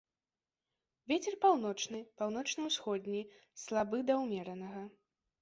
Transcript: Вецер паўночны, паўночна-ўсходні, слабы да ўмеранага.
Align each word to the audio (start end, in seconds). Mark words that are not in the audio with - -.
Вецер 1.11 1.33
паўночны, 1.43 1.99
паўночна-ўсходні, 2.21 3.21
слабы 3.67 4.03
да 4.11 4.19
ўмеранага. 4.25 4.83